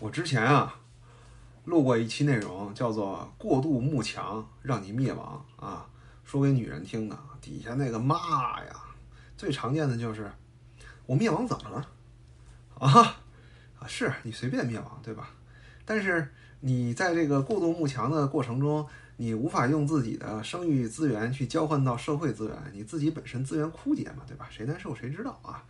[0.00, 0.74] 我之前啊
[1.66, 5.86] 录过一期内容，叫做“过度慕强让你灭亡”啊，
[6.24, 7.16] 说给女人听的。
[7.38, 8.74] 底下那个骂呀，
[9.36, 10.32] 最常见的就是
[11.04, 11.86] “我灭亡怎么了？”
[12.80, 13.20] 啊
[13.78, 15.30] 啊，是你随便灭亡对吧？
[15.84, 18.86] 但是你在这个过度慕强的过程中，
[19.18, 24.48] 你无法用自己的生育资源去交换到社会资源，你自己本身资源枯竭嘛，对吧？
[24.50, 25.62] 谁难受谁知道啊，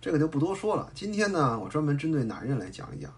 [0.00, 0.88] 这个就不多说了。
[0.94, 3.12] 今天呢，我专门针对男人来讲一讲。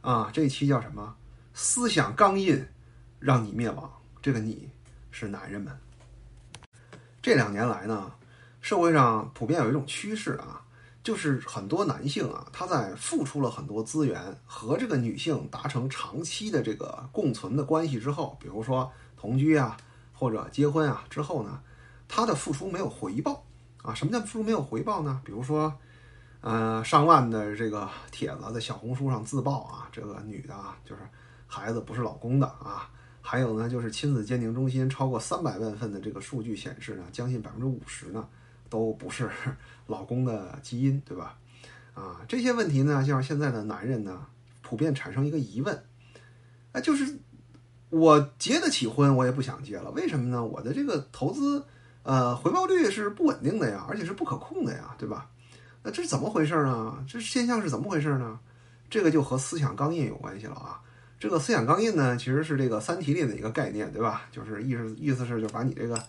[0.00, 1.16] 啊，这一期叫什么？
[1.52, 2.64] 思想刚印，
[3.18, 3.92] 让你灭亡。
[4.22, 4.70] 这个你
[5.10, 5.76] 是男人们。
[7.20, 8.12] 这两年来呢，
[8.60, 10.62] 社会上普遍有一种趋势啊，
[11.02, 19.76] 就是很多男性啊，他在付出了很多资源和这个女性达成长期的这个共存的关系之后，比如说同居啊，
[20.12, 21.60] 或者结婚啊之后呢，
[22.06, 23.44] 他的付出没有回报
[23.82, 23.92] 啊。
[23.92, 25.20] 什么叫付出没有回报呢？
[25.24, 25.76] 比如说。
[26.40, 31.02] 呃，上万的这个帖子在小红书上自曝啊，这个女的啊，就是
[31.46, 32.88] 孩子不是老公的啊。
[33.20, 38.26] 还有呢，就是亲子鉴定中心超过三百万份的这个数据显示呢，将近百分之五十呢
[38.70, 39.28] 都不是
[39.86, 41.36] 老公的基因，对吧？
[41.92, 44.24] 啊，这些问题呢，就让现在的男人呢
[44.62, 45.84] 普遍产生一个疑问，
[46.72, 47.18] 哎，就是
[47.90, 50.42] 我结得起婚，我也不想结了，为什么呢？
[50.42, 51.66] 我的这个投资
[52.04, 55.28] 呃回报率是不稳定的呀，而且是不可控的呀，对吧？
[55.82, 57.04] 那这是怎么回事呢？
[57.08, 58.38] 这现象是怎么回事呢？
[58.90, 60.80] 这个就和思想钢印有关系了啊。
[61.20, 64.22] 这个思想钢印呢，其实是这个《三体》里的一个概念，对吧？
[64.30, 66.00] 就是意思意思是就把你这个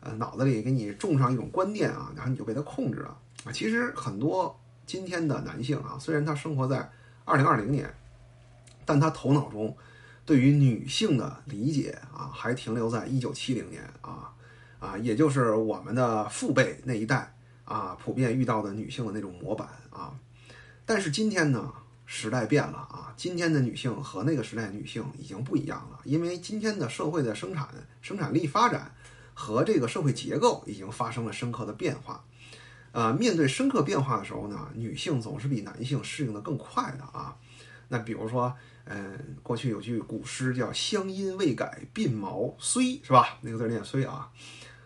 [0.00, 3.52] 呃脑子里给你种上一种观念啊，然后你就被它控制了啊。
[3.52, 6.90] 其实很多今天的男性啊，虽然他生活在
[7.24, 7.92] 二零二零年，
[8.84, 9.76] 但他头脑中
[10.24, 14.32] 对于女性的理解啊，还停留在一九七零年啊
[14.80, 17.33] 啊，也就是我们的父辈那一代。
[17.64, 20.12] 啊，普遍遇到的女性的那种模板啊，
[20.84, 21.72] 但是今天呢，
[22.04, 27.68] 时代变了啊，今天的女性和那个时代女性已经不一样了，因为今天的社会的生产
[28.02, 28.94] 生产力发展
[29.32, 32.22] 和这个社会结构已经发生了深刻的变化。
[32.92, 37.34] 呃，面对深刻变化的时候呢，女性总是比男性适应的更快的啊。
[37.88, 43.38] 那比如说，嗯，过去有句古诗叫“乡音未改鬓毛衰”，是吧？
[43.40, 44.30] 那个字念“衰”啊，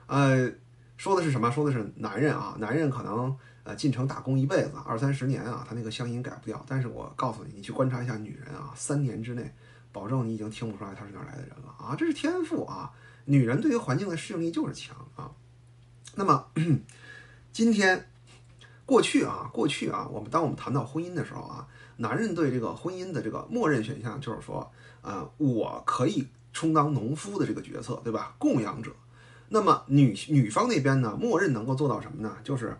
[0.06, 0.52] 呃。
[0.98, 1.50] 说的是什么？
[1.50, 6.62] 说的是男人啊，男人可能呃进城打工一辈子，二三十年啊，他那个乡音改不掉。
[6.68, 9.54] 但是我告诉你，你去观察一下女人啊，三年之内，
[9.92, 11.94] 保证你已经听不出来她是哪来的人了啊！
[11.96, 12.92] 这是天赋啊！
[13.26, 15.30] 女人对于环境的适应力就是强啊。
[16.16, 16.48] 那么
[17.52, 18.08] 今天
[18.84, 24.68] 过去啊，过去啊，我们当我们谈到婚姻的时候啊，男人对这个婚姻的这个默认选项就是说，
[25.02, 28.34] 呃，我可以充当农夫的这个角色，对吧？
[28.36, 28.90] 供养者。
[29.50, 32.36] 那么女女方那边呢，默认能够做到什么呢？
[32.44, 32.78] 就是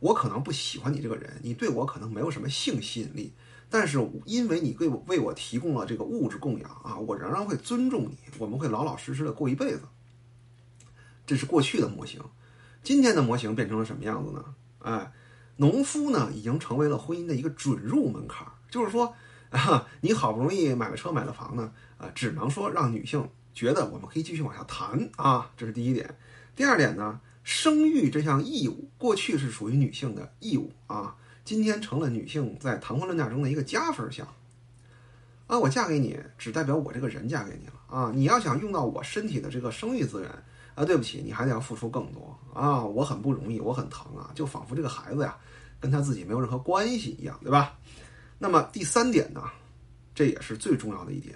[0.00, 3.32] 我可能不喜欢你这个人，你对我可能没有什么性吸引力，
[3.70, 9.82] 但是因为你为我为我提供了这个物质供养啊，我仍然会尊重你，我们会老老实实的过一辈子。
[11.26, 12.20] 这是过去的模型，
[12.82, 14.44] 今天的模型变成了什么样子呢？
[14.80, 15.12] 哎，
[15.56, 19.14] 农夫呢已经成为了婚姻的一个准入门槛，就是说
[19.50, 23.28] 啊， 你好不容易买了车买了房呢，啊，只能说让女性。
[23.58, 26.16] 觉得我们可以继续往下谈啊，这是第一点。
[26.54, 34.24] 第二点呢，生育这项义务过去是属于女性的义务啊，今天成了女性在谈婚论嫁中的一个加分项
[35.48, 35.58] 啊。
[35.58, 38.12] 我嫁给你，只代表我这个人嫁给你了啊。
[38.14, 40.30] 你要想用到我身体的这个生育资源
[40.76, 42.84] 啊，对不起，你还得要付出更多啊。
[42.84, 45.36] 我很不容易，我很疼啊，就仿佛这个孩子呀，
[45.80, 47.76] 跟他自己没有任何关系一样，对吧？
[48.38, 49.42] 那么第三点呢，
[50.14, 51.34] 这也是最重要的一点。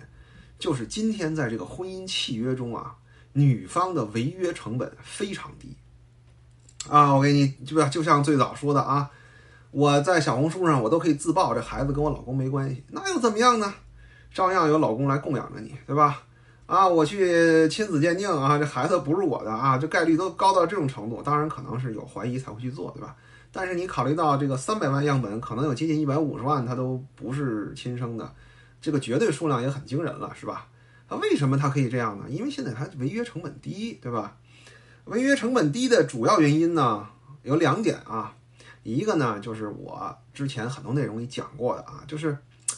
[0.62, 2.94] 就是今天在这个婚姻契约中啊，
[3.32, 5.76] 女方的违约成本非常低
[6.88, 7.12] 啊！
[7.12, 9.10] 我给你就就像最早说的啊，
[9.72, 13.74] 我在小红书上我都可以自曝这孩子跟我老公没关系，那又怎么样呢？
[14.32, 16.22] 照样有老公来供养着你，对吧？
[16.66, 23.16] 啊，我去亲子鉴定啊，这孩子不是我的啊，这概率都高到这种程度，当然可能是有怀疑才会去做，对吧？
[23.50, 28.32] 但是你考虑到这个三百万样本，可能有接近一百五十万他都不是亲生的。
[28.82, 30.68] 这个绝对数量也很惊人了，是吧？
[31.08, 32.24] 啊，为什么它可以这样呢？
[32.28, 34.36] 因为现在它违约成本低，对吧？
[35.04, 37.08] 违约成本低的主要原因呢
[37.42, 38.34] 有两点啊，
[38.82, 42.36] 一个呢就是我之前很多内容里讲过的啊，就是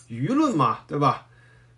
[0.09, 1.27] 舆论嘛，对吧？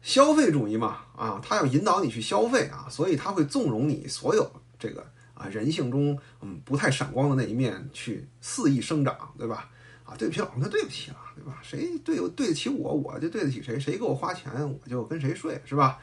[0.03, 9.69] 消费主义嘛，啊，它要引导你去消费啊，所以它会纵容你所有这个啊人性中嗯不太闪光的那一面去肆意生长，对吧？
[10.07, 11.59] 啊，对不起老公，那对不起了，对吧？
[11.63, 13.79] 谁对对得起我，我就对得起谁。
[13.79, 15.99] 谁给我花钱，我就跟谁睡，是吧？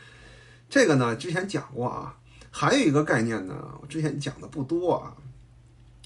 [0.69, 2.17] 这个呢，之前讲过啊。
[2.51, 5.15] 还有一个概念呢，我之前讲的不多啊。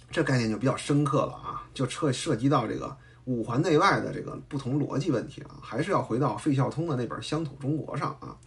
[0.10, 2.96] 这概念就比较深刻了啊，就涉涉及到这个
[3.26, 8.38] 五环内外的这个不同逻辑问题啊，还是要回到费孝通的那本《乡土中国》上啊。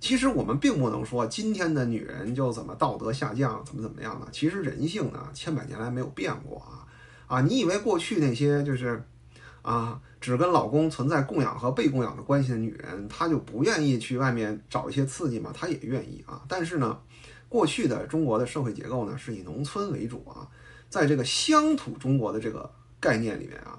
[0.00, 4.26] 其实我们并不能说今天的女人就怎么道德下降，怎么怎么样呢？
[4.32, 6.82] 其实人性呢，千百年来没有变过啊
[7.28, 7.40] 啊！
[7.42, 9.00] 你以为过去那些就是
[9.62, 15.52] 啊，只跟老公存在供养和被供养的关系的女人，她就不愿意去外面找一些刺激吗？
[15.54, 16.42] 她也愿意啊。
[16.48, 16.98] 但是呢，
[17.48, 20.48] 过去的中国的社会结构呢，是以农村为主啊，
[20.88, 23.78] 在这个乡土中国的这个概念里面啊。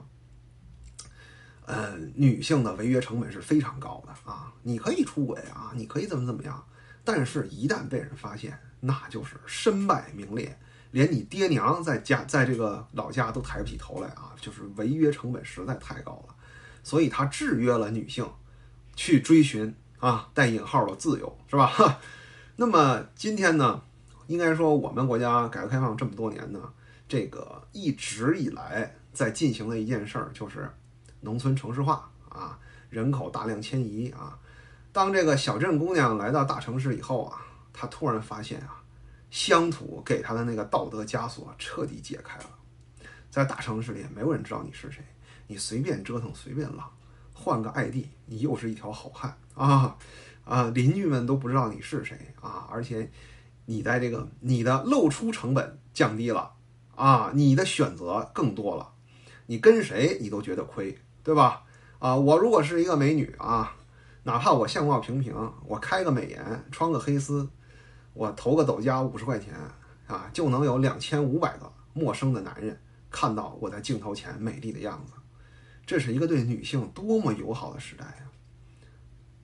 [1.66, 4.52] 呃，女性的违约成本是非常高的啊！
[4.64, 6.66] 你可以出轨啊，你可以怎么怎么样，
[7.04, 10.58] 但是，一旦被人发现，那就是身败名裂，
[10.92, 14.34] 连你爹娘在家在这个老家都抬不起头来啊！
[14.40, 16.36] 就是违约成本实在太高了，
[16.84, 18.28] 所以它制约了女性
[18.96, 22.00] 去追寻啊带引号的自由，是吧？
[22.58, 23.82] 那么今天呢，
[24.28, 26.60] 应该说我们国家改革开放这么多年呢，
[27.08, 30.70] 这个一直以来在进行的一件事儿就是。
[31.22, 32.58] 农村城市化啊，
[32.90, 34.40] 人口大量迁移啊，
[34.94, 38.79] 当这个小镇姑娘来到大城市以后啊，她突然发现啊，
[39.30, 42.46] 乡土给他的那个道德枷锁彻底解开了。
[43.30, 45.04] 在大城市里，没有人知道你是谁，
[45.48, 46.92] 你随便折腾，随便浪，
[47.34, 49.96] 换个 ID，你又是一条好汉啊
[50.46, 50.72] 啊！
[50.74, 53.12] 邻居们都不知道你是谁啊，而且
[53.66, 56.54] 你在这个你的露出成本降低了
[56.96, 58.94] 啊，你的选择更多了，
[59.46, 60.98] 你跟谁你都觉得亏。
[61.22, 61.64] 对吧？
[62.00, 63.76] 啊，我如果是一个美女啊，
[64.24, 65.36] 哪怕我相貌平平，
[65.68, 67.48] 我开个美颜，穿个黑丝，
[68.20, 69.54] 我投个抖加五十块钱
[70.06, 72.78] 啊，就能有两千五百个陌生的男人
[73.10, 75.14] 看到我在镜头前美丽的样子。
[75.86, 78.28] 这是一个对女性多么友好的时代啊！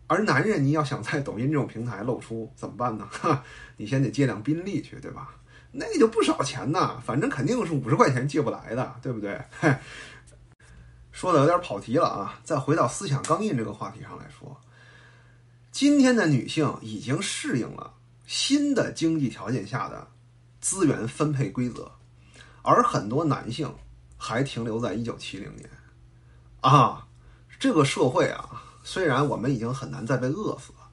[0.07, 3.07] 而男人，你要想在抖音这种平台露出怎么办呢？
[3.09, 3.45] 哈，
[3.77, 5.37] 你先得借辆宾利去，对吧？
[5.71, 9.41] 那就不少钱呢，反正肯定是五十块钱借不来的，对不对？
[11.13, 12.41] 说的有点跑题了啊！
[12.43, 14.59] 再回到思想钢印这个话题上来说，
[15.71, 17.93] 今天的女性已经适应了
[18.25, 20.07] 新的经济条件下的
[20.59, 21.91] 资源分配规则，
[22.61, 23.73] 而很多男性
[24.17, 25.69] 还停留在一九七零年。
[26.61, 27.07] 啊，
[27.59, 30.89] 这个社会啊，虽然我们已经很难再被饿死了，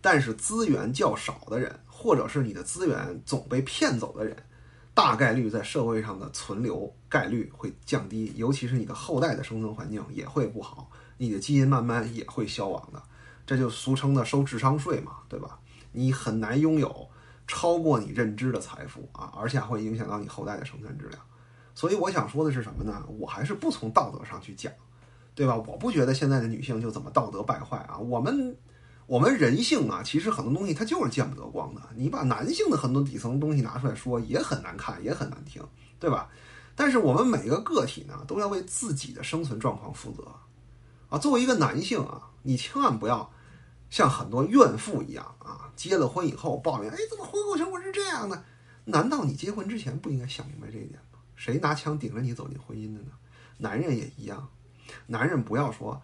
[0.00, 4.36] 但是资源较少的人，或者是你的资源总被骗走的人。
[4.92, 13.02] 大概率在社会上的存留概率会降低，尤其是你的后代的生存环境也会不好，你的基因慢慢也会消亡的，
[13.44, 15.58] 这就俗称的收智商税嘛，对吧？
[15.94, 17.08] 你很难拥有
[17.46, 21.22] 超过你认知的财富啊，而且还会影响到你后代的生存质量。
[21.74, 23.02] 所以我想说的是什么呢？
[23.18, 24.70] 我还是不从道德上去讲，
[25.34, 25.56] 对吧？
[25.56, 28.54] 我不觉得现在的女性就怎么道德败坏啊，我们。
[29.06, 31.82] 我们人性啊，其实很多东西它就是见不得光的。
[31.94, 35.62] 你把男性的很多底层东西拿出来说，也很难看，也很难听，
[36.00, 36.30] 对吧？
[36.74, 40.24] 但是我们每个个体呢，都要为自己的生存状况负责
[41.10, 41.18] 啊。
[41.18, 43.30] 作为一个男性啊，你千万不要
[43.94, 48.44] 像很多怨妇一样啊，结了婚以后抱怨，哎，怎么婚后生活是这样的？
[48.86, 51.20] 难道你结婚之前不应该想明白这一点吗？
[51.36, 53.12] 谁拿枪顶着你走进婚姻的呢？
[53.58, 54.48] 男人也一样，
[55.06, 56.02] 男人不要说，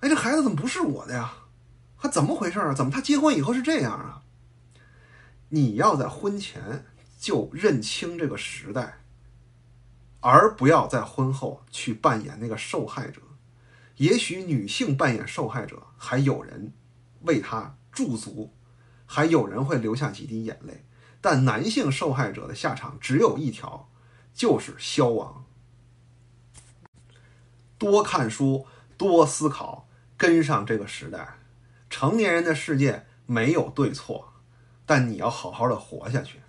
[0.00, 1.30] 哎，这孩子怎么不是我的呀？
[1.98, 2.72] 他怎么回事啊？
[2.72, 4.22] 怎么他结婚以后是这样啊？
[5.50, 6.86] 你要在婚前
[7.20, 9.00] 就认清这个时代，
[10.20, 13.20] 而不要在婚后去扮演那个受害者。
[13.96, 16.72] 也许女性扮演受害者，还有人
[17.22, 18.52] 为他驻足，
[19.06, 20.84] 还有人会流下几滴眼泪。
[21.20, 23.90] 但男性受害者的下场只有一条，
[24.32, 25.44] 就是消亡。
[27.76, 31.38] 多看书，多思考，跟上这个时代。
[31.90, 34.32] 成年人的世界没有对错，
[34.86, 36.40] 但你要好好的活下去。